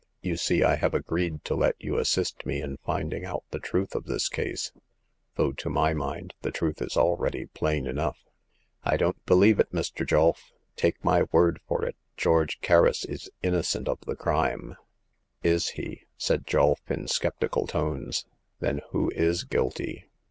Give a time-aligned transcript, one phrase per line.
[0.23, 3.93] You see I have agreed to let you assist me in finding out the truth
[3.93, 4.71] of this case;
[5.35, 8.17] though to my mind the truth is already plain enough."
[8.83, 10.03] I don't believe it, Mr.
[10.03, 10.53] Julf.
[10.75, 14.75] Take my word for it, George Kerris is innocent of the crime.'*
[15.43, 18.25] Is he?" said Julf, in sceptical tones;
[18.59, 20.05] then who is guilty